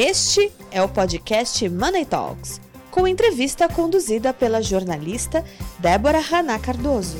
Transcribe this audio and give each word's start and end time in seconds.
Este 0.00 0.52
é 0.70 0.80
o 0.80 0.88
podcast 0.88 1.68
Money 1.68 2.06
Talks, 2.06 2.60
com 2.88 3.04
entrevista 3.08 3.68
conduzida 3.68 4.32
pela 4.32 4.62
jornalista 4.62 5.42
Débora 5.80 6.20
Haná 6.20 6.56
Cardoso. 6.56 7.18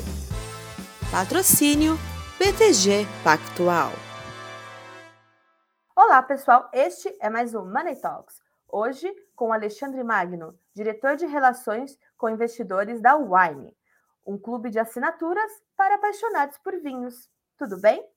Patrocínio 1.11 1.97
BTG 2.39 3.05
Pactual. 3.25 3.91
Olá, 5.97 6.23
pessoal. 6.23 6.71
Este 6.73 7.13
é 7.21 7.29
mais 7.29 7.53
um 7.53 7.65
Money 7.65 7.97
Talks. 7.97 8.37
Hoje 8.69 9.13
com 9.35 9.53
Alexandre 9.53 10.05
Magno, 10.05 10.57
diretor 10.73 11.17
de 11.17 11.27
relações 11.27 11.99
com 12.17 12.29
investidores 12.29 13.01
da 13.01 13.17
Wine, 13.17 13.77
um 14.25 14.39
clube 14.39 14.71
de 14.71 14.79
assinaturas 14.79 15.51
para 15.77 15.97
apaixonados 15.97 16.57
por 16.59 16.81
vinhos. 16.81 17.29
Tudo 17.59 17.81
bem? 17.81 18.09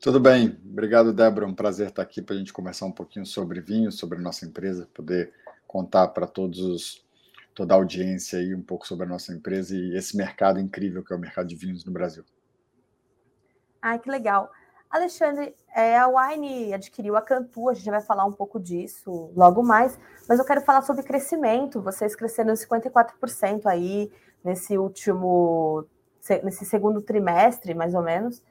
Tudo 0.00 0.20
bem, 0.20 0.56
obrigado, 0.64 1.12
Débora. 1.12 1.46
Um 1.46 1.54
prazer 1.54 1.88
estar 1.88 2.02
aqui 2.02 2.20
para 2.22 2.34
a 2.34 2.38
gente 2.38 2.52
conversar 2.52 2.86
um 2.86 2.92
pouquinho 2.92 3.26
sobre 3.26 3.60
vinho, 3.60 3.90
sobre 3.90 4.18
a 4.18 4.20
nossa 4.20 4.44
empresa, 4.44 4.88
poder 4.94 5.32
contar 5.66 6.08
para 6.08 6.26
todos 6.26 6.60
os, 6.60 7.04
toda 7.54 7.74
a 7.74 7.76
audiência 7.76 8.38
aí 8.38 8.54
um 8.54 8.62
pouco 8.62 8.86
sobre 8.86 9.06
a 9.06 9.08
nossa 9.08 9.32
empresa 9.32 9.74
e 9.74 9.96
esse 9.96 10.16
mercado 10.16 10.60
incrível 10.60 11.02
que 11.02 11.12
é 11.12 11.16
o 11.16 11.18
mercado 11.18 11.48
de 11.48 11.56
vinhos 11.56 11.84
no 11.84 11.92
Brasil. 11.92 12.24
Ah, 13.80 13.98
que 13.98 14.10
legal. 14.10 14.50
Alexandre, 14.88 15.56
é, 15.74 15.96
a 15.96 16.06
Wine 16.06 16.72
adquiriu 16.72 17.16
a 17.16 17.22
Cantu, 17.22 17.68
a 17.68 17.74
gente 17.74 17.90
vai 17.90 18.00
falar 18.00 18.24
um 18.24 18.32
pouco 18.32 18.60
disso 18.60 19.32
logo 19.34 19.62
mais, 19.62 19.98
mas 20.28 20.38
eu 20.38 20.44
quero 20.44 20.60
falar 20.60 20.82
sobre 20.82 21.02
crescimento. 21.02 21.82
Vocês 21.82 22.14
cresceram 22.14 22.54
54% 22.54 23.66
aí 23.66 24.12
nesse 24.44 24.78
último, 24.78 25.84
nesse 26.44 26.64
segundo 26.64 27.00
trimestre, 27.00 27.74
mais 27.74 27.94
ou 27.94 28.02
menos 28.02 28.42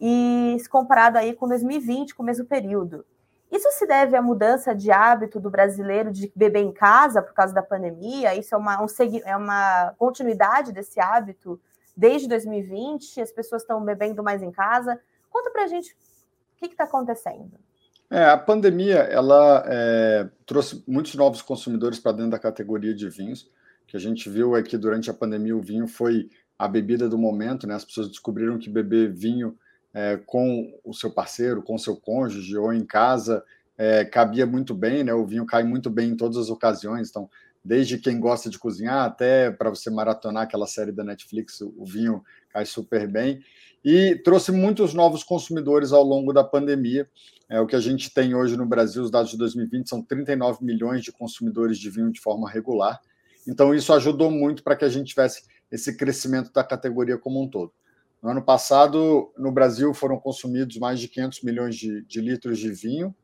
e 0.00 0.56
se 0.58 0.68
comparado 0.68 1.18
aí 1.18 1.34
com 1.34 1.46
2020, 1.46 2.14
com 2.14 2.22
o 2.22 2.26
mesmo 2.26 2.46
período. 2.46 3.04
Isso 3.52 3.68
se 3.72 3.86
deve 3.86 4.16
à 4.16 4.22
mudança 4.22 4.74
de 4.74 4.92
hábito 4.92 5.40
do 5.40 5.50
brasileiro 5.50 6.12
de 6.12 6.32
beber 6.34 6.62
em 6.62 6.72
casa 6.72 7.20
por 7.20 7.34
causa 7.34 7.52
da 7.52 7.62
pandemia? 7.62 8.34
Isso 8.34 8.54
é 8.54 8.58
uma, 8.58 8.80
um, 8.80 8.86
é 9.24 9.36
uma 9.36 9.92
continuidade 9.98 10.72
desse 10.72 11.00
hábito 11.00 11.60
desde 11.96 12.28
2020? 12.28 13.20
As 13.20 13.32
pessoas 13.32 13.62
estão 13.62 13.84
bebendo 13.84 14.22
mais 14.22 14.40
em 14.42 14.52
casa? 14.52 15.00
Conta 15.28 15.50
para 15.50 15.64
a 15.64 15.66
gente 15.66 15.92
o 15.92 16.58
que 16.58 16.66
está 16.66 16.84
acontecendo. 16.84 17.52
É, 18.08 18.24
a 18.24 18.36
pandemia 18.36 18.98
ela 18.98 19.64
é, 19.66 20.28
trouxe 20.46 20.82
muitos 20.86 21.14
novos 21.14 21.42
consumidores 21.42 21.98
para 21.98 22.12
dentro 22.12 22.32
da 22.32 22.38
categoria 22.38 22.94
de 22.94 23.08
vinhos. 23.08 23.50
que 23.86 23.96
a 23.96 24.00
gente 24.00 24.30
viu 24.30 24.56
é 24.56 24.62
que 24.62 24.78
durante 24.78 25.10
a 25.10 25.14
pandemia 25.14 25.56
o 25.56 25.60
vinho 25.60 25.88
foi 25.88 26.28
a 26.56 26.68
bebida 26.68 27.08
do 27.08 27.18
momento, 27.18 27.66
né? 27.66 27.74
As 27.74 27.84
pessoas 27.84 28.08
descobriram 28.08 28.58
que 28.58 28.70
beber 28.70 29.12
vinho 29.12 29.58
é, 29.92 30.16
com 30.26 30.72
o 30.84 30.94
seu 30.94 31.10
parceiro, 31.10 31.62
com 31.62 31.74
o 31.74 31.78
seu 31.78 31.96
cônjuge 31.96 32.56
ou 32.56 32.72
em 32.72 32.84
casa, 32.84 33.44
é, 33.76 34.04
cabia 34.04 34.46
muito 34.46 34.74
bem, 34.74 35.02
né? 35.02 35.12
O 35.14 35.26
vinho 35.26 35.46
cai 35.46 35.62
muito 35.62 35.88
bem 35.90 36.10
em 36.10 36.16
todas 36.16 36.36
as 36.36 36.50
ocasiões, 36.50 37.08
então 37.08 37.28
desde 37.64 37.98
quem 37.98 38.18
gosta 38.18 38.48
de 38.48 38.58
cozinhar 38.58 39.04
até 39.04 39.50
para 39.50 39.70
você 39.70 39.90
maratonar 39.90 40.44
aquela 40.44 40.66
série 40.66 40.92
da 40.92 41.04
Netflix, 41.04 41.60
o 41.60 41.84
vinho 41.84 42.22
cai 42.50 42.64
super 42.64 43.06
bem. 43.06 43.42
E 43.84 44.16
trouxe 44.16 44.52
muitos 44.52 44.92
novos 44.92 45.24
consumidores 45.24 45.92
ao 45.92 46.02
longo 46.02 46.32
da 46.32 46.44
pandemia. 46.44 47.08
É, 47.48 47.60
o 47.60 47.66
que 47.66 47.74
a 47.74 47.80
gente 47.80 48.12
tem 48.12 48.34
hoje 48.34 48.56
no 48.56 48.66
Brasil, 48.66 49.02
os 49.02 49.10
dados 49.10 49.30
de 49.30 49.38
2020, 49.38 49.88
são 49.88 50.02
39 50.02 50.64
milhões 50.64 51.02
de 51.02 51.10
consumidores 51.10 51.78
de 51.78 51.88
vinho 51.88 52.12
de 52.12 52.20
forma 52.20 52.48
regular. 52.48 53.00
Então, 53.48 53.74
isso 53.74 53.92
ajudou 53.94 54.30
muito 54.30 54.62
para 54.62 54.76
que 54.76 54.84
a 54.84 54.88
gente 54.88 55.08
tivesse 55.08 55.44
esse 55.72 55.96
crescimento 55.96 56.52
da 56.52 56.62
categoria 56.62 57.16
como 57.16 57.42
um 57.42 57.48
todo. 57.48 57.72
No 58.22 58.30
ano 58.30 58.42
passado, 58.42 59.32
no 59.38 59.50
Brasil, 59.50 59.94
foram 59.94 60.18
consumidos 60.18 60.76
mais 60.76 61.00
de 61.00 61.08
500 61.08 61.42
milhões 61.42 61.76
de, 61.76 62.02
de 62.02 62.20
litros 62.20 62.58
de 62.58 62.70
vinho, 62.70 63.14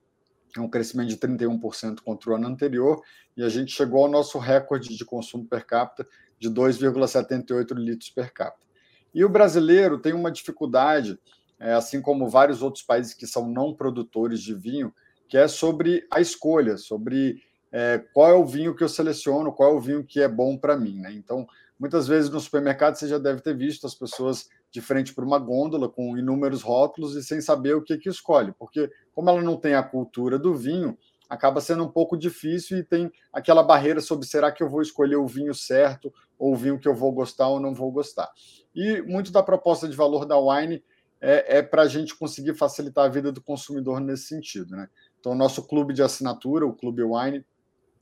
é 0.56 0.60
um 0.60 0.70
crescimento 0.70 1.08
de 1.08 1.18
31% 1.18 2.00
contra 2.02 2.30
o 2.30 2.34
ano 2.34 2.48
anterior, 2.48 3.02
e 3.36 3.42
a 3.42 3.48
gente 3.48 3.72
chegou 3.72 4.04
ao 4.04 4.10
nosso 4.10 4.38
recorde 4.38 4.96
de 4.96 5.04
consumo 5.04 5.46
per 5.46 5.66
capita 5.66 6.08
de 6.38 6.48
2,78 6.50 7.74
litros 7.74 8.10
per 8.10 8.32
capita. 8.32 8.66
E 9.14 9.24
o 9.24 9.28
brasileiro 9.28 9.98
tem 9.98 10.12
uma 10.12 10.30
dificuldade, 10.30 11.18
é, 11.58 11.72
assim 11.74 12.00
como 12.00 12.28
vários 12.28 12.62
outros 12.62 12.82
países 12.82 13.14
que 13.14 13.26
são 13.26 13.48
não 13.48 13.74
produtores 13.74 14.40
de 14.40 14.54
vinho, 14.54 14.92
que 15.28 15.36
é 15.36 15.48
sobre 15.48 16.06
a 16.10 16.20
escolha, 16.20 16.76
sobre 16.76 17.42
é, 17.72 18.02
qual 18.12 18.30
é 18.30 18.34
o 18.34 18.44
vinho 18.44 18.74
que 18.74 18.84
eu 18.84 18.88
seleciono, 18.88 19.52
qual 19.52 19.72
é 19.72 19.74
o 19.74 19.80
vinho 19.80 20.04
que 20.04 20.20
é 20.20 20.28
bom 20.28 20.56
para 20.56 20.76
mim. 20.76 21.00
Né? 21.00 21.12
Então, 21.12 21.46
muitas 21.78 22.06
vezes 22.06 22.30
no 22.30 22.40
supermercado 22.40 22.94
você 22.94 23.08
já 23.08 23.18
deve 23.18 23.40
ter 23.40 23.56
visto 23.56 23.86
as 23.86 23.94
pessoas 23.94 24.48
de 24.76 24.82
frente 24.82 25.14
para 25.14 25.24
uma 25.24 25.38
gôndola 25.38 25.88
com 25.88 26.18
inúmeros 26.18 26.60
rótulos 26.60 27.16
e 27.16 27.22
sem 27.22 27.40
saber 27.40 27.74
o 27.74 27.82
que, 27.82 27.96
que 27.96 28.10
escolhe, 28.10 28.52
porque 28.58 28.90
como 29.14 29.30
ela 29.30 29.40
não 29.40 29.56
tem 29.56 29.74
a 29.74 29.82
cultura 29.82 30.38
do 30.38 30.54
vinho, 30.54 30.98
acaba 31.30 31.62
sendo 31.62 31.82
um 31.82 31.88
pouco 31.88 32.14
difícil 32.14 32.76
e 32.76 32.84
tem 32.84 33.10
aquela 33.32 33.62
barreira 33.62 34.02
sobre 34.02 34.26
será 34.26 34.52
que 34.52 34.62
eu 34.62 34.68
vou 34.68 34.82
escolher 34.82 35.16
o 35.16 35.26
vinho 35.26 35.54
certo 35.54 36.12
ou 36.38 36.52
o 36.52 36.56
vinho 36.56 36.78
que 36.78 36.86
eu 36.86 36.94
vou 36.94 37.10
gostar 37.10 37.48
ou 37.48 37.58
não 37.58 37.72
vou 37.72 37.90
gostar. 37.90 38.30
E 38.74 39.00
muito 39.00 39.32
da 39.32 39.42
proposta 39.42 39.88
de 39.88 39.96
valor 39.96 40.26
da 40.26 40.38
Wine 40.38 40.84
é, 41.22 41.58
é 41.58 41.62
para 41.62 41.82
a 41.82 41.88
gente 41.88 42.14
conseguir 42.14 42.54
facilitar 42.54 43.06
a 43.06 43.08
vida 43.08 43.32
do 43.32 43.40
consumidor 43.40 43.98
nesse 43.98 44.24
sentido. 44.24 44.76
Né? 44.76 44.90
Então, 45.18 45.32
o 45.32 45.34
nosso 45.34 45.66
clube 45.66 45.94
de 45.94 46.02
assinatura, 46.02 46.66
o 46.66 46.74
Clube 46.74 47.02
Wine, 47.02 47.42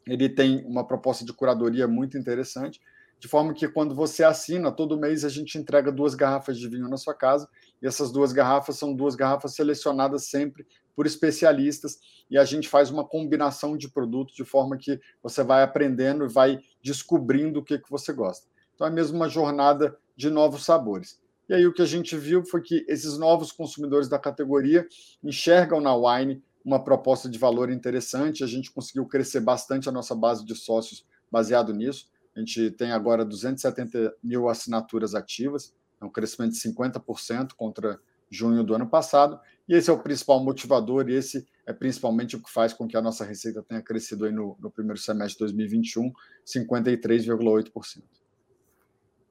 ele 0.08 0.28
tem 0.28 0.64
uma 0.66 0.84
proposta 0.84 1.24
de 1.24 1.32
curadoria 1.32 1.86
muito 1.86 2.18
interessante, 2.18 2.80
de 3.24 3.28
forma 3.28 3.54
que 3.54 3.66
quando 3.66 3.94
você 3.94 4.22
assina, 4.22 4.70
todo 4.70 4.98
mês 4.98 5.24
a 5.24 5.30
gente 5.30 5.56
entrega 5.56 5.90
duas 5.90 6.14
garrafas 6.14 6.58
de 6.58 6.68
vinho 6.68 6.90
na 6.90 6.98
sua 6.98 7.14
casa, 7.14 7.48
e 7.80 7.86
essas 7.86 8.12
duas 8.12 8.34
garrafas 8.34 8.76
são 8.76 8.94
duas 8.94 9.14
garrafas 9.14 9.54
selecionadas 9.54 10.26
sempre 10.26 10.66
por 10.94 11.06
especialistas, 11.06 11.96
e 12.30 12.36
a 12.36 12.44
gente 12.44 12.68
faz 12.68 12.90
uma 12.90 13.02
combinação 13.02 13.78
de 13.78 13.88
produtos 13.88 14.36
de 14.36 14.44
forma 14.44 14.76
que 14.76 15.00
você 15.22 15.42
vai 15.42 15.62
aprendendo 15.62 16.26
e 16.26 16.28
vai 16.28 16.60
descobrindo 16.82 17.60
o 17.60 17.64
que, 17.64 17.78
que 17.78 17.90
você 17.90 18.12
gosta. 18.12 18.46
Então 18.74 18.86
é 18.86 18.90
mesmo 18.90 19.16
uma 19.16 19.28
jornada 19.30 19.96
de 20.14 20.28
novos 20.28 20.62
sabores. 20.62 21.18
E 21.48 21.54
aí 21.54 21.66
o 21.66 21.72
que 21.72 21.80
a 21.80 21.86
gente 21.86 22.14
viu 22.18 22.44
foi 22.44 22.60
que 22.60 22.84
esses 22.86 23.16
novos 23.16 23.50
consumidores 23.50 24.06
da 24.06 24.18
categoria 24.18 24.86
enxergam 25.22 25.80
na 25.80 25.96
Wine 25.96 26.42
uma 26.62 26.84
proposta 26.84 27.26
de 27.26 27.38
valor 27.38 27.70
interessante, 27.70 28.44
a 28.44 28.46
gente 28.46 28.70
conseguiu 28.70 29.06
crescer 29.06 29.40
bastante 29.40 29.88
a 29.88 29.92
nossa 29.92 30.14
base 30.14 30.44
de 30.44 30.54
sócios 30.54 31.06
baseado 31.32 31.72
nisso. 31.72 32.12
A 32.34 32.40
gente 32.40 32.70
tem 32.72 32.92
agora 32.92 33.24
270 33.24 34.16
mil 34.22 34.48
assinaturas 34.48 35.14
ativas, 35.14 35.74
é 36.00 36.04
um 36.04 36.10
crescimento 36.10 36.52
de 36.52 36.60
50% 36.60 37.52
contra 37.56 38.00
junho 38.30 38.64
do 38.64 38.74
ano 38.74 38.88
passado, 38.88 39.38
e 39.68 39.74
esse 39.74 39.88
é 39.88 39.92
o 39.92 40.02
principal 40.02 40.42
motivador, 40.42 41.08
e 41.08 41.14
esse 41.14 41.46
é 41.66 41.72
principalmente 41.72 42.36
o 42.36 42.42
que 42.42 42.50
faz 42.50 42.72
com 42.72 42.86
que 42.86 42.96
a 42.96 43.02
nossa 43.02 43.24
receita 43.24 43.62
tenha 43.62 43.80
crescido 43.80 44.24
aí 44.24 44.32
no, 44.32 44.56
no 44.60 44.70
primeiro 44.70 45.00
semestre 45.00 45.34
de 45.34 45.54
2021, 45.54 46.12
53,8%. 46.44 48.02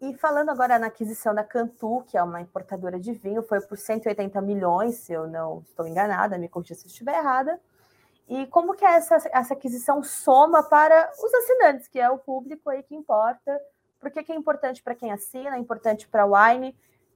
E 0.01 0.13
falando 0.15 0.49
agora 0.49 0.77
na 0.77 0.87
aquisição 0.87 1.33
da 1.33 1.43
Cantu, 1.43 2.03
que 2.07 2.17
é 2.17 2.23
uma 2.23 2.41
importadora 2.41 2.99
de 2.99 3.13
vinho, 3.13 3.41
foi 3.41 3.61
por 3.61 3.77
180 3.77 4.41
milhões, 4.41 4.95
se 4.95 5.13
eu 5.13 5.27
não 5.27 5.61
estou 5.65 5.87
enganada, 5.87 6.37
me 6.37 6.49
corrija 6.49 6.75
se 6.75 6.87
estiver 6.87 7.17
errada. 7.17 7.59
E 8.27 8.45
como 8.47 8.73
que 8.73 8.85
essa, 8.85 9.17
essa 9.31 9.53
aquisição 9.53 10.01
soma 10.01 10.63
para 10.63 11.11
os 11.17 11.33
assinantes, 11.33 11.87
que 11.87 11.99
é 11.99 12.09
o 12.09 12.17
público 12.17 12.69
aí 12.69 12.81
que 12.83 12.95
importa? 12.95 13.59
Por 13.99 14.11
que, 14.11 14.31
é 14.31 14.35
importante 14.35 14.81
para 14.81 14.95
quem 14.95 15.11
assina, 15.11 15.55
é 15.55 15.59
importante 15.59 16.07
para 16.07 16.23
a 16.23 16.25
Wine? 16.25 16.75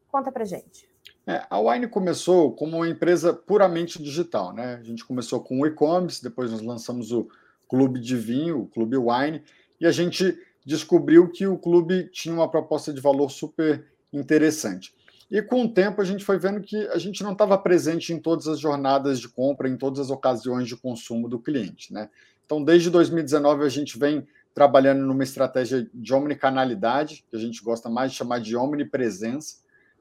Conta 0.09 0.31
para 0.31 0.45
gente. 0.45 0.89
É, 1.25 1.45
a 1.49 1.59
Wine 1.59 1.87
começou 1.87 2.53
como 2.53 2.77
uma 2.77 2.87
empresa 2.87 3.33
puramente 3.33 4.01
digital, 4.01 4.53
né? 4.53 4.75
A 4.75 4.83
gente 4.83 5.05
começou 5.05 5.41
com 5.41 5.59
o 5.59 5.67
e-commerce, 5.67 6.23
depois 6.23 6.51
nós 6.51 6.61
lançamos 6.61 7.11
o 7.11 7.27
Clube 7.67 7.99
de 7.99 8.15
Vinho, 8.15 8.61
o 8.61 8.67
Clube 8.67 8.97
Wine, 8.97 9.43
e 9.79 9.85
a 9.85 9.91
gente 9.91 10.37
descobriu 10.65 11.29
que 11.29 11.45
o 11.45 11.57
clube 11.57 12.09
tinha 12.09 12.33
uma 12.33 12.49
proposta 12.49 12.93
de 12.93 13.01
valor 13.01 13.29
super 13.29 13.85
interessante. 14.11 14.95
E 15.29 15.41
com 15.41 15.63
o 15.63 15.73
tempo 15.73 16.01
a 16.01 16.05
gente 16.05 16.23
foi 16.23 16.37
vendo 16.37 16.61
que 16.61 16.75
a 16.87 16.97
gente 16.97 17.21
não 17.23 17.33
estava 17.33 17.57
presente 17.57 18.13
em 18.13 18.19
todas 18.19 18.47
as 18.47 18.59
jornadas 18.59 19.19
de 19.19 19.27
compra, 19.27 19.67
em 19.67 19.75
todas 19.75 19.99
as 19.99 20.09
ocasiões 20.09 20.67
de 20.67 20.75
consumo 20.77 21.27
do 21.27 21.37
cliente. 21.37 21.93
Né? 21.93 22.09
Então, 22.45 22.63
desde 22.63 22.89
2019, 22.89 23.65
a 23.65 23.69
gente 23.69 23.99
vem 23.99 24.25
trabalhando 24.53 25.01
numa 25.01 25.23
estratégia 25.23 25.87
de 25.93 26.13
omnicanalidade, 26.13 27.23
que 27.29 27.35
a 27.35 27.39
gente 27.39 27.61
gosta 27.61 27.89
mais 27.89 28.11
de 28.11 28.17
chamar 28.17 28.39
de 28.39 28.55
omnipresença. 28.55 29.57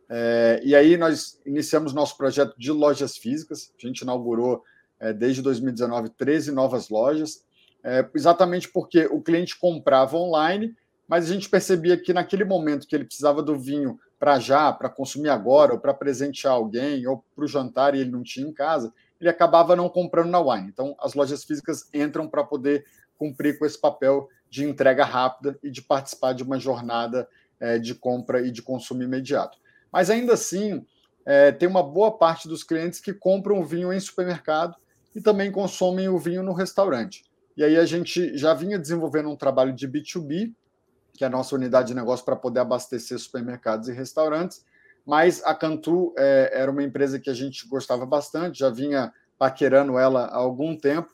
É, 0.08 0.60
e 0.64 0.74
aí 0.74 0.96
nós 0.96 1.40
iniciamos 1.44 1.92
nosso 1.92 2.16
projeto 2.16 2.54
de 2.56 2.70
lojas 2.70 3.16
físicas. 3.16 3.72
A 3.76 3.86
gente 3.86 4.00
inaugurou, 4.00 4.62
é, 4.98 5.12
desde 5.12 5.42
2019, 5.42 6.08
13 6.10 6.52
novas 6.52 6.88
lojas, 6.88 7.44
é, 7.84 8.08
exatamente 8.14 8.68
porque 8.68 9.06
o 9.06 9.20
cliente 9.20 9.58
comprava 9.58 10.16
online, 10.16 10.74
mas 11.06 11.28
a 11.28 11.34
gente 11.34 11.50
percebia 11.50 11.96
que 11.96 12.12
naquele 12.12 12.44
momento 12.44 12.86
que 12.86 12.96
ele 12.96 13.04
precisava 13.04 13.42
do 13.42 13.58
vinho 13.58 13.98
para 14.18 14.38
já, 14.38 14.72
para 14.72 14.88
consumir 14.88 15.28
agora, 15.28 15.72
ou 15.72 15.78
para 15.78 15.92
presentear 15.92 16.54
alguém, 16.54 17.06
ou 17.06 17.24
para 17.34 17.44
o 17.44 17.48
jantar 17.48 17.94
e 17.94 18.00
ele 18.00 18.10
não 18.10 18.22
tinha 18.22 18.46
em 18.46 18.52
casa, 18.52 18.92
ele 19.20 19.28
acabava 19.28 19.76
não 19.76 19.88
comprando 19.88 20.30
na 20.30 20.40
Wine. 20.40 20.68
Então, 20.68 20.94
as 21.00 21.14
lojas 21.14 21.44
físicas 21.44 21.88
entram 21.92 22.28
para 22.28 22.44
poder 22.44 22.84
cumprir 23.18 23.58
com 23.58 23.66
esse 23.66 23.80
papel 23.80 24.28
de 24.48 24.64
entrega 24.64 25.04
rápida 25.04 25.58
e 25.62 25.70
de 25.70 25.82
participar 25.82 26.32
de 26.32 26.42
uma 26.42 26.58
jornada 26.58 27.28
é, 27.58 27.78
de 27.78 27.94
compra 27.94 28.40
e 28.46 28.50
de 28.50 28.62
consumo 28.62 29.02
imediato. 29.02 29.58
Mas 29.92 30.10
ainda 30.10 30.34
assim, 30.34 30.84
é, 31.24 31.50
tem 31.52 31.68
uma 31.68 31.82
boa 31.82 32.16
parte 32.16 32.46
dos 32.48 32.62
clientes 32.62 33.00
que 33.00 33.12
compram 33.12 33.64
vinho 33.64 33.92
em 33.92 34.00
supermercado 34.00 34.76
e 35.14 35.20
também 35.20 35.50
consomem 35.50 36.08
o 36.08 36.18
vinho 36.18 36.42
no 36.42 36.52
restaurante. 36.52 37.24
E 37.56 37.64
aí 37.64 37.76
a 37.76 37.86
gente 37.86 38.36
já 38.36 38.52
vinha 38.52 38.78
desenvolvendo 38.78 39.30
um 39.30 39.36
trabalho 39.36 39.72
de 39.72 39.88
B2B, 39.88 40.54
que 41.16 41.24
é 41.24 41.26
a 41.26 41.30
nossa 41.30 41.54
unidade 41.54 41.88
de 41.88 41.94
negócio 41.94 42.24
para 42.24 42.36
poder 42.36 42.60
abastecer 42.60 43.18
supermercados 43.18 43.88
e 43.88 43.92
restaurantes, 43.92 44.64
mas 45.04 45.42
a 45.44 45.54
Cantu 45.54 46.12
é, 46.18 46.50
era 46.52 46.70
uma 46.70 46.82
empresa 46.82 47.18
que 47.18 47.30
a 47.30 47.34
gente 47.34 47.66
gostava 47.68 48.04
bastante, 48.04 48.58
já 48.58 48.70
vinha 48.70 49.12
paquerando 49.38 49.98
ela 49.98 50.26
há 50.26 50.36
algum 50.36 50.76
tempo 50.76 51.10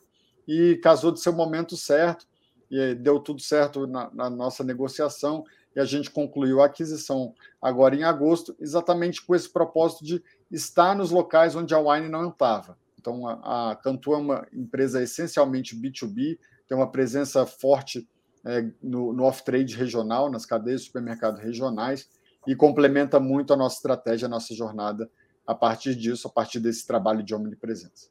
e 0.47 0.75
casou 0.83 1.11
de 1.11 1.19
seu 1.19 1.31
momento 1.31 1.77
certo, 1.77 2.25
e 2.69 2.95
deu 2.95 3.19
tudo 3.19 3.39
certo 3.39 3.85
na, 3.85 4.09
na 4.13 4.29
nossa 4.29 4.63
negociação 4.63 5.43
e 5.75 5.79
a 5.79 5.85
gente 5.85 6.09
concluiu 6.09 6.61
a 6.61 6.65
aquisição 6.65 7.33
agora 7.61 7.95
em 7.95 8.03
agosto, 8.03 8.55
exatamente 8.59 9.23
com 9.23 9.35
esse 9.35 9.51
propósito 9.51 10.03
de 10.03 10.23
estar 10.51 10.95
nos 10.95 11.11
locais 11.11 11.55
onde 11.55 11.73
a 11.73 11.79
Wine 11.79 12.09
não 12.09 12.29
estava. 12.29 12.77
Então, 12.99 13.27
a, 13.27 13.71
a 13.71 13.75
Cantu 13.75 14.13
é 14.13 14.17
uma 14.17 14.47
empresa 14.53 15.01
essencialmente 15.01 15.75
B2B, 15.75 16.37
tem 16.67 16.77
uma 16.77 16.91
presença 16.91 17.45
forte 17.45 18.07
é, 18.45 18.69
no, 18.81 19.13
no 19.13 19.23
off-trade 19.23 19.75
regional, 19.75 20.29
nas 20.29 20.45
cadeias 20.45 20.81
de 20.81 20.87
supermercados 20.87 21.39
regionais, 21.41 22.09
e 22.45 22.55
complementa 22.55 23.19
muito 23.19 23.53
a 23.53 23.57
nossa 23.57 23.77
estratégia, 23.77 24.25
a 24.25 24.29
nossa 24.29 24.53
jornada 24.53 25.09
a 25.45 25.55
partir 25.55 25.95
disso, 25.95 26.27
a 26.27 26.31
partir 26.31 26.59
desse 26.59 26.85
trabalho 26.85 27.23
de 27.23 27.33
omnipresença. 27.33 28.09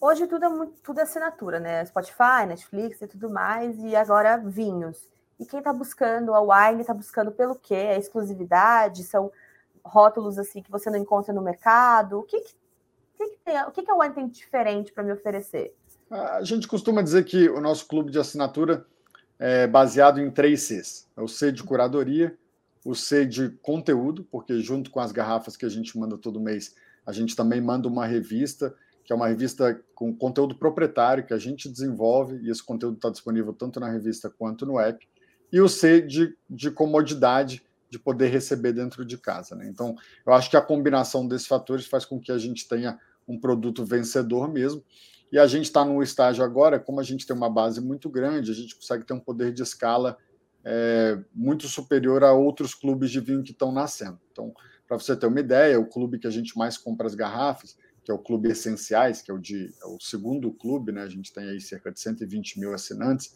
Hoje 0.00 0.26
tudo 0.26 0.44
é, 0.44 0.48
muito, 0.48 0.80
tudo 0.82 1.00
é 1.00 1.02
assinatura, 1.02 1.58
né? 1.58 1.84
Spotify, 1.84 2.46
Netflix 2.46 3.02
e 3.02 3.06
tudo 3.06 3.28
mais, 3.28 3.76
e 3.82 3.96
agora 3.96 4.36
vinhos. 4.36 5.08
E 5.40 5.44
quem 5.44 5.58
está 5.58 5.72
buscando 5.72 6.34
a 6.34 6.40
wine 6.40 6.80
está 6.80 6.94
buscando 6.94 7.32
pelo 7.32 7.54
quê? 7.56 7.74
A 7.74 7.98
exclusividade? 7.98 9.04
São 9.04 9.30
rótulos 9.84 10.38
assim 10.38 10.62
que 10.62 10.70
você 10.70 10.90
não 10.90 10.98
encontra 10.98 11.32
no 11.32 11.42
mercado? 11.42 12.20
O 12.20 12.22
que, 12.22 12.40
que, 12.40 12.54
que, 13.16 13.26
que 13.28 13.38
tem, 13.44 13.62
o 13.62 13.70
que, 13.70 13.82
que 13.82 13.90
a 13.90 13.96
wine 13.96 14.14
tem 14.14 14.28
diferente 14.28 14.92
para 14.92 15.02
me 15.02 15.12
oferecer? 15.12 15.74
A 16.10 16.42
gente 16.42 16.66
costuma 16.66 17.02
dizer 17.02 17.24
que 17.24 17.48
o 17.48 17.60
nosso 17.60 17.86
clube 17.86 18.10
de 18.10 18.18
assinatura 18.18 18.86
é 19.38 19.66
baseado 19.66 20.20
em 20.20 20.30
três 20.30 20.62
Cs: 20.62 21.06
é 21.16 21.20
o 21.20 21.28
C 21.28 21.52
de 21.52 21.62
curadoria, 21.62 22.36
o 22.84 22.94
C 22.94 23.26
de 23.26 23.50
conteúdo, 23.62 24.26
porque 24.30 24.60
junto 24.60 24.90
com 24.90 25.00
as 25.00 25.12
garrafas 25.12 25.56
que 25.56 25.66
a 25.66 25.68
gente 25.68 25.98
manda 25.98 26.16
todo 26.16 26.40
mês, 26.40 26.74
a 27.04 27.12
gente 27.12 27.36
também 27.36 27.60
manda 27.60 27.88
uma 27.88 28.06
revista, 28.06 28.74
que 29.04 29.12
é 29.12 29.16
uma 29.16 29.28
revista 29.28 29.80
com 29.94 30.14
conteúdo 30.14 30.54
proprietário 30.54 31.24
que 31.24 31.34
a 31.34 31.38
gente 31.38 31.68
desenvolve, 31.68 32.36
e 32.42 32.50
esse 32.50 32.62
conteúdo 32.62 32.96
está 32.96 33.10
disponível 33.10 33.52
tanto 33.52 33.78
na 33.78 33.90
revista 33.90 34.30
quanto 34.30 34.64
no 34.64 34.78
app 34.78 35.06
e 35.52 35.60
o 35.60 35.68
C 35.68 36.02
de, 36.02 36.36
de 36.48 36.70
comodidade 36.70 37.62
de 37.90 37.98
poder 37.98 38.28
receber 38.28 38.72
dentro 38.72 39.04
de 39.04 39.16
casa. 39.16 39.54
Né? 39.54 39.66
Então, 39.66 39.96
eu 40.26 40.32
acho 40.32 40.50
que 40.50 40.56
a 40.56 40.60
combinação 40.60 41.26
desses 41.26 41.46
fatores 41.46 41.86
faz 41.86 42.04
com 42.04 42.20
que 42.20 42.30
a 42.30 42.38
gente 42.38 42.68
tenha 42.68 42.98
um 43.26 43.38
produto 43.38 43.84
vencedor 43.84 44.52
mesmo. 44.52 44.84
E 45.30 45.38
a 45.38 45.46
gente 45.46 45.64
está 45.64 45.84
num 45.84 46.02
estágio 46.02 46.42
agora, 46.42 46.78
como 46.78 47.00
a 47.00 47.02
gente 47.02 47.26
tem 47.26 47.36
uma 47.36 47.50
base 47.50 47.80
muito 47.80 48.08
grande, 48.08 48.50
a 48.50 48.54
gente 48.54 48.74
consegue 48.74 49.04
ter 49.04 49.12
um 49.12 49.20
poder 49.20 49.52
de 49.52 49.62
escala 49.62 50.16
é, 50.64 51.18
muito 51.34 51.68
superior 51.68 52.24
a 52.24 52.32
outros 52.32 52.74
clubes 52.74 53.10
de 53.10 53.20
vinho 53.20 53.42
que 53.42 53.52
estão 53.52 53.70
nascendo. 53.70 54.18
Então, 54.32 54.54
para 54.86 54.98
você 54.98 55.14
ter 55.14 55.26
uma 55.26 55.40
ideia, 55.40 55.78
o 55.78 55.86
clube 55.86 56.18
que 56.18 56.26
a 56.26 56.30
gente 56.30 56.56
mais 56.56 56.78
compra 56.78 57.06
as 57.06 57.14
garrafas, 57.14 57.76
que 58.02 58.10
é 58.10 58.14
o 58.14 58.18
Clube 58.18 58.50
Essenciais, 58.50 59.20
que 59.20 59.30
é 59.30 59.34
o, 59.34 59.38
de, 59.38 59.70
é 59.82 59.86
o 59.86 60.00
segundo 60.00 60.50
clube, 60.50 60.92
né? 60.92 61.02
a 61.02 61.08
gente 61.08 61.30
tem 61.30 61.46
aí 61.46 61.60
cerca 61.60 61.92
de 61.92 62.00
120 62.00 62.58
mil 62.58 62.72
assinantes, 62.72 63.34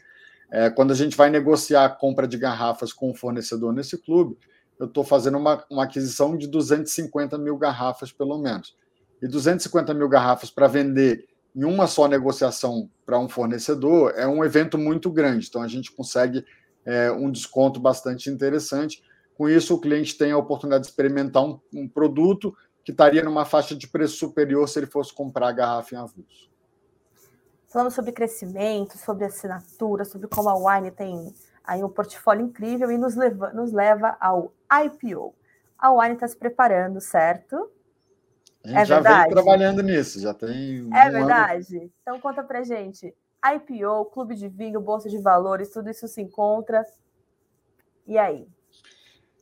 é, 0.50 0.70
quando 0.70 0.92
a 0.92 0.94
gente 0.94 1.16
vai 1.16 1.28
negociar 1.28 1.84
a 1.84 1.90
compra 1.90 2.26
de 2.26 2.38
garrafas 2.38 2.92
com 2.92 3.10
o 3.10 3.14
fornecedor 3.14 3.72
nesse 3.72 3.98
clube, 3.98 4.38
eu 4.78 4.86
estou 4.86 5.04
fazendo 5.04 5.38
uma, 5.38 5.64
uma 5.70 5.84
aquisição 5.84 6.36
de 6.36 6.46
250 6.46 7.38
mil 7.38 7.56
garrafas, 7.56 8.12
pelo 8.12 8.38
menos. 8.38 8.76
E 9.20 9.28
250 9.28 9.94
mil 9.94 10.08
garrafas 10.08 10.50
para 10.50 10.66
vender 10.66 11.26
em 11.54 11.64
uma 11.64 11.86
só 11.86 12.08
negociação 12.08 12.90
para 13.04 13.18
um 13.18 13.28
fornecedor 13.28 14.12
é 14.16 14.26
um 14.26 14.44
evento 14.44 14.78
muito 14.78 15.10
grande. 15.10 15.46
Então, 15.48 15.62
a 15.62 15.68
gente 15.68 15.92
consegue 15.92 16.44
é, 16.84 17.10
um 17.10 17.30
desconto 17.30 17.78
bastante 17.78 18.30
interessante. 18.30 19.02
Com 19.34 19.48
isso, 19.48 19.74
o 19.74 19.80
cliente 19.80 20.16
tem 20.16 20.32
a 20.32 20.38
oportunidade 20.38 20.84
de 20.84 20.90
experimentar 20.90 21.44
um, 21.44 21.60
um 21.74 21.88
produto 21.88 22.54
que 22.84 22.90
estaria 22.90 23.22
numa 23.22 23.44
faixa 23.44 23.76
de 23.76 23.86
preço 23.86 24.16
superior 24.16 24.68
se 24.68 24.78
ele 24.78 24.86
fosse 24.86 25.14
comprar 25.14 25.48
a 25.48 25.52
garrafa 25.52 25.94
em 25.94 25.98
avulso. 25.98 26.50
Falamos 27.68 27.94
sobre 27.94 28.12
crescimento, 28.12 28.98
sobre 28.98 29.24
assinatura, 29.24 30.04
sobre 30.04 30.28
como 30.28 30.48
a 30.48 30.54
Wine 30.54 30.90
tem 30.90 31.32
aí 31.64 31.82
um 31.82 31.88
portfólio 31.88 32.44
incrível 32.44 32.90
e 32.90 32.98
nos 32.98 33.14
leva, 33.14 33.52
nos 33.52 33.72
leva 33.72 34.16
ao 34.20 34.52
IPO. 34.84 35.34
A 35.78 35.92
Wine 35.92 36.14
está 36.14 36.28
se 36.28 36.36
preparando, 36.36 37.00
certo? 37.00 37.70
A 38.64 38.68
gente 38.68 38.78
é 38.78 38.84
já 38.84 38.94
verdade? 38.96 39.22
vem 39.22 39.30
trabalhando 39.30 39.82
nisso, 39.82 40.20
já 40.20 40.32
tem. 40.32 40.82
Um 40.82 40.94
é 40.94 41.10
verdade? 41.10 41.76
Ano... 41.76 41.90
Então 42.00 42.20
conta 42.20 42.42
pra 42.44 42.62
gente. 42.62 43.14
IPO, 43.44 44.04
clube 44.12 44.36
de 44.36 44.48
vinho, 44.48 44.80
bolsa 44.80 45.08
de 45.08 45.18
valores, 45.18 45.70
tudo 45.70 45.90
isso 45.90 46.06
se 46.06 46.20
encontra. 46.20 46.84
E 48.06 48.16
aí? 48.16 48.46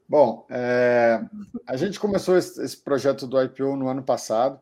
Bom, 0.08 0.46
é, 0.50 1.22
a 1.66 1.76
gente 1.76 2.00
começou 2.00 2.36
esse, 2.36 2.76
projeto 2.78 3.26
do 3.26 3.40
IPO 3.40 3.76
no 3.76 3.88
ano 3.88 4.02
passado. 4.02 4.58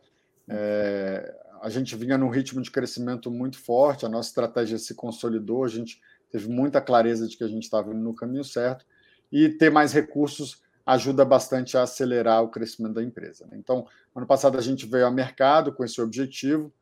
É, 0.48 1.34
a 1.62 1.68
gente 1.68 1.94
vinha 1.96 2.18
num 2.18 2.28
ritmo 2.28 2.60
de 2.60 2.70
crescimento 2.70 3.30
muito 3.30 3.58
forte, 3.58 4.04
a 4.04 4.08
nossa 4.08 4.28
estratégia 4.28 4.78
se 4.78 4.94
consolidou, 4.94 5.64
a 5.64 5.68
gente 5.68 6.00
teve 6.30 6.48
muita 6.48 6.80
clareza 6.80 7.26
de 7.26 7.36
que 7.36 7.44
a 7.44 7.48
gente 7.48 7.62
estava 7.62 7.90
indo 7.90 8.00
no 8.00 8.14
caminho 8.14 8.44
certo, 8.44 8.84
e 9.30 9.48
ter 9.48 9.70
mais 9.70 9.92
recursos 9.92 10.62
ajuda 10.88 11.22
bastante 11.22 11.76
a 11.76 11.82
acelerar 11.82 12.42
o 12.42 12.48
crescimento 12.48 12.94
da 12.94 13.02
empresa. 13.02 13.46
Né? 13.50 13.58
Então, 13.58 13.86
ano 14.16 14.26
passado 14.26 14.56
a 14.56 14.60
gente 14.62 14.86
veio 14.86 15.04
ao 15.04 15.12
mercado 15.12 15.70
com 15.70 15.84
esse 15.84 16.00
objetivo. 16.00 16.72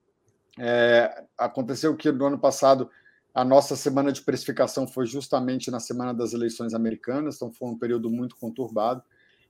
É, 0.57 1.25
aconteceu 1.37 1.97
que 1.97 2.13
no 2.13 2.25
ano 2.25 2.39
passado 2.39 2.89
a 3.35 3.45
nossa 3.45 3.75
semana 3.75 4.13
de 4.13 4.23
precificação 4.23 4.87
foi 4.87 5.07
justamente 5.07 5.73
na 5.73 5.81
semana 5.81 6.15
das 6.15 6.33
eleições 6.33 6.73
americanas, 6.73 7.35
então 7.35 7.51
foi 7.51 7.69
um 7.69 7.77
período 7.77 8.09
muito 8.09 8.37
conturbado. 8.37 9.03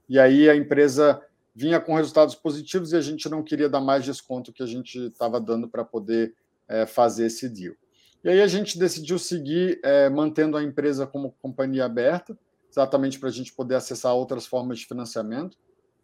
E 0.08 0.19
aí 0.19 0.49
a 0.49 0.56
empresa 0.56 1.20
vinha 1.55 1.79
com 1.79 1.94
resultados 1.94 2.35
positivos 2.35 2.93
e 2.93 2.97
a 2.97 3.00
gente 3.02 3.29
não 3.29 3.43
queria 3.43 3.69
dar 3.69 3.82
mais 3.82 4.06
desconto 4.06 4.55
que 4.55 4.62
a 4.62 4.67
gente 4.67 4.99
estava 5.09 5.38
dando 5.38 5.69
para 5.69 5.85
poder 5.85 6.35
é, 6.67 6.87
fazer 6.87 7.26
esse 7.26 7.47
deal. 7.47 7.75
E 8.25 8.31
aí 8.31 8.41
a 8.41 8.47
gente 8.47 8.79
decidiu 8.79 9.19
seguir 9.19 9.79
é, 9.85 10.09
mantendo 10.09 10.56
a 10.56 10.62
empresa 10.62 11.06
como 11.06 11.37
companhia 11.43 11.85
aberta, 11.85 12.37
exatamente 12.76 13.19
para 13.19 13.31
a 13.31 13.32
gente 13.32 13.52
poder 13.55 13.75
acessar 13.75 14.14
outras 14.14 14.46
formas 14.46 14.78
de 14.78 14.87
financiamento. 14.87 15.56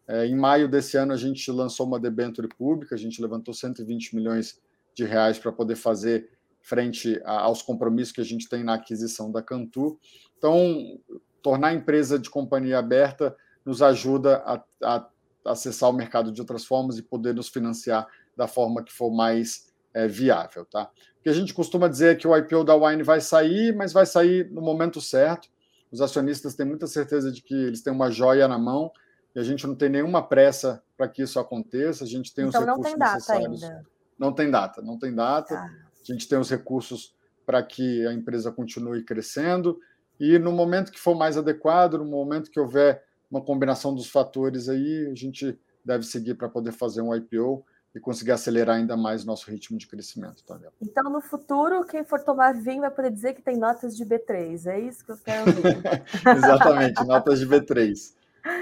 É, 0.08 0.26
em 0.26 0.34
maio 0.34 0.68
desse 0.68 0.96
ano, 0.96 1.12
a 1.12 1.16
gente 1.16 1.50
lançou 1.50 1.86
uma 1.86 2.00
debenture 2.00 2.48
pública, 2.48 2.94
a 2.94 2.98
gente 2.98 3.20
levantou 3.20 3.52
120 3.52 4.16
milhões 4.16 4.60
de 4.94 5.04
reais 5.04 5.38
para 5.38 5.52
poder 5.52 5.76
fazer 5.76 6.30
frente 6.62 7.20
a, 7.24 7.40
aos 7.42 7.60
compromissos 7.60 8.12
que 8.12 8.20
a 8.20 8.24
gente 8.24 8.48
tem 8.48 8.64
na 8.64 8.74
aquisição 8.74 9.30
da 9.30 9.42
Cantu. 9.42 9.98
Então, 10.38 10.98
tornar 11.42 11.68
a 11.68 11.74
empresa 11.74 12.18
de 12.18 12.30
companhia 12.30 12.78
aberta 12.78 13.36
nos 13.64 13.82
ajuda 13.82 14.38
a, 14.38 14.64
a 14.82 15.08
acessar 15.44 15.90
o 15.90 15.92
mercado 15.92 16.32
de 16.32 16.40
outras 16.40 16.64
formas 16.64 16.98
e 16.98 17.02
poder 17.02 17.34
nos 17.34 17.48
financiar 17.48 18.06
da 18.36 18.48
forma 18.48 18.82
que 18.82 18.92
for 18.92 19.10
mais 19.10 19.72
é, 19.92 20.08
viável, 20.08 20.64
tá? 20.64 20.90
O 21.18 21.22
que 21.22 21.28
a 21.28 21.32
gente 21.32 21.52
costuma 21.52 21.86
dizer 21.86 22.12
é 22.12 22.14
que 22.14 22.26
o 22.26 22.36
IPO 22.36 22.64
da 22.64 22.74
Wine 22.74 23.02
vai 23.02 23.20
sair, 23.20 23.74
mas 23.74 23.92
vai 23.92 24.06
sair 24.06 24.50
no 24.50 24.62
momento 24.62 25.00
certo. 25.00 25.48
Os 25.92 26.00
acionistas 26.00 26.54
têm 26.54 26.66
muita 26.66 26.86
certeza 26.86 27.30
de 27.30 27.42
que 27.42 27.54
eles 27.54 27.82
têm 27.82 27.92
uma 27.92 28.10
joia 28.10 28.48
na 28.48 28.58
mão 28.58 28.90
e 29.34 29.38
a 29.38 29.42
gente 29.42 29.66
não 29.66 29.74
tem 29.74 29.90
nenhuma 29.90 30.26
pressa 30.26 30.82
para 30.96 31.06
que 31.06 31.22
isso 31.22 31.38
aconteça. 31.38 32.04
A 32.04 32.06
gente 32.06 32.34
tem 32.34 32.46
então, 32.46 32.62
os 32.62 32.66
recursos 32.66 32.92
não 32.92 32.98
tem 32.98 33.12
necessários. 33.12 33.60
Data 33.60 33.74
ainda. 33.74 33.86
Não 34.18 34.32
tem 34.32 34.50
data, 34.50 34.82
não 34.82 34.98
tem 34.98 35.14
data. 35.14 35.54
Ah. 35.54 35.70
A 36.00 36.12
gente 36.12 36.26
tem 36.26 36.38
os 36.38 36.50
recursos 36.50 37.14
para 37.44 37.62
que 37.62 38.06
a 38.06 38.12
empresa 38.12 38.50
continue 38.50 39.04
crescendo 39.04 39.78
e 40.18 40.38
no 40.38 40.52
momento 40.52 40.92
que 40.92 41.00
for 41.00 41.14
mais 41.14 41.36
adequado, 41.36 41.98
no 41.98 42.04
momento 42.04 42.50
que 42.50 42.60
houver 42.60 43.04
uma 43.30 43.42
combinação 43.42 43.94
dos 43.94 44.08
fatores 44.08 44.68
aí, 44.68 45.08
a 45.10 45.14
gente 45.14 45.58
deve 45.84 46.04
seguir 46.04 46.34
para 46.34 46.48
poder 46.48 46.72
fazer 46.72 47.02
um 47.02 47.14
IPO 47.14 47.64
e 47.94 48.00
conseguir 48.00 48.32
acelerar 48.32 48.76
ainda 48.76 48.96
mais 48.96 49.24
nosso 49.24 49.50
ritmo 49.50 49.76
de 49.76 49.86
crescimento. 49.86 50.42
Tá 50.44 50.54
vendo? 50.54 50.72
Então, 50.80 51.10
no 51.10 51.20
futuro, 51.20 51.84
quem 51.84 52.04
for 52.04 52.20
tomar 52.20 52.54
vinho 52.54 52.80
vai 52.80 52.90
poder 52.90 53.10
dizer 53.10 53.34
que 53.34 53.42
tem 53.42 53.56
notas 53.56 53.96
de 53.96 54.04
B3, 54.04 54.66
é 54.66 54.80
isso 54.80 55.04
que 55.04 55.12
eu 55.12 55.18
quero 55.18 55.46
ouvir. 55.48 55.82
Exatamente, 56.36 57.04
notas 57.04 57.38
de 57.38 57.46
B3. 57.46 58.14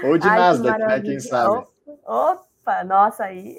Ou 0.03 0.17
de 0.17 0.27
Ai, 0.27 0.37
Nasdaq, 0.37 0.79
que 0.79 0.87
né? 0.87 1.01
Quem 1.01 1.19
sabe? 1.19 1.65
Opa, 2.05 2.83
nossa, 2.83 3.23
aí 3.23 3.57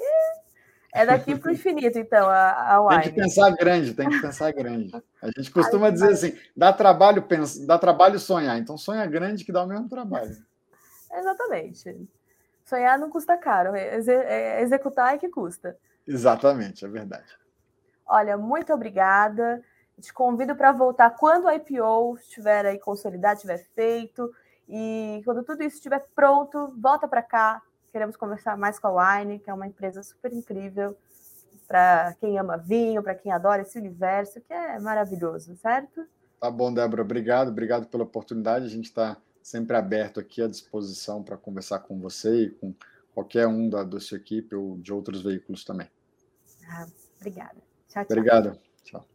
é 0.92 1.06
daqui 1.06 1.34
para 1.34 1.50
o 1.50 1.54
infinito, 1.54 1.98
então, 1.98 2.28
a, 2.28 2.74
a 2.74 2.80
wine. 2.86 3.02
Tem 3.04 3.14
que 3.14 3.20
pensar 3.20 3.50
grande, 3.52 3.94
tem 3.94 4.10
que 4.10 4.20
pensar 4.20 4.52
grande. 4.52 5.02
A 5.22 5.26
gente 5.28 5.50
costuma 5.50 5.86
Ai, 5.86 5.92
dizer 5.92 6.12
assim, 6.12 6.36
dá 6.54 6.70
trabalho, 6.70 7.22
pensa, 7.22 7.66
dá 7.66 7.78
trabalho 7.78 8.18
sonhar. 8.18 8.58
Então, 8.58 8.76
sonha 8.76 9.06
grande 9.06 9.42
que 9.42 9.50
dá 9.50 9.64
o 9.64 9.66
mesmo 9.66 9.88
trabalho. 9.88 10.36
Exatamente. 11.10 12.08
Sonhar 12.72 12.98
não 12.98 13.10
custa 13.10 13.36
caro, 13.36 13.74
é, 13.74 14.62
executar 14.62 15.14
é 15.14 15.18
que 15.18 15.28
custa. 15.28 15.76
Exatamente, 16.06 16.86
é 16.86 16.88
verdade. 16.88 17.36
Olha, 18.06 18.38
muito 18.38 18.72
obrigada. 18.72 19.62
Te 20.00 20.10
convido 20.10 20.56
para 20.56 20.72
voltar 20.72 21.10
quando 21.10 21.44
o 21.44 21.50
IPO 21.50 22.16
estiver 22.16 22.64
aí 22.64 22.78
consolidado, 22.78 23.34
estiver 23.34 23.58
feito. 23.74 24.32
E 24.66 25.20
quando 25.26 25.44
tudo 25.44 25.62
isso 25.62 25.76
estiver 25.76 26.02
pronto, 26.14 26.74
volta 26.80 27.06
para 27.06 27.20
cá. 27.20 27.60
Queremos 27.92 28.16
conversar 28.16 28.56
mais 28.56 28.78
com 28.78 28.88
a 28.88 29.18
Wine, 29.18 29.38
que 29.38 29.50
é 29.50 29.52
uma 29.52 29.66
empresa 29.66 30.02
super 30.02 30.32
incrível. 30.32 30.96
para 31.68 32.14
quem 32.20 32.38
ama 32.38 32.56
vinho, 32.56 33.02
para 33.02 33.14
quem 33.14 33.30
adora 33.30 33.60
esse 33.60 33.78
universo, 33.78 34.40
que 34.40 34.52
é 34.52 34.78
maravilhoso, 34.78 35.54
certo? 35.56 36.06
Tá 36.40 36.50
bom, 36.50 36.72
Débora, 36.72 37.02
obrigado, 37.02 37.48
obrigado 37.48 37.86
pela 37.86 38.04
oportunidade. 38.04 38.64
A 38.64 38.70
gente 38.70 38.86
está 38.86 39.18
sempre 39.42 39.76
aberto 39.76 40.20
aqui 40.20 40.42
à 40.42 40.48
disposição 40.48 41.22
para 41.22 41.36
conversar 41.36 41.80
com 41.80 41.98
você 41.98 42.44
e 42.44 42.50
com 42.50 42.74
qualquer 43.14 43.46
um 43.46 43.68
da, 43.68 43.82
da 43.84 44.00
sua 44.00 44.18
equipe 44.18 44.54
ou 44.54 44.78
de 44.78 44.92
outros 44.92 45.22
veículos 45.22 45.64
também. 45.64 45.88
Ah, 46.68 46.86
obrigada. 47.20 47.56
Tchau, 47.88 48.04
tchau. 48.04 48.06
Obrigado. 48.10 48.58
Tchau. 48.84 49.06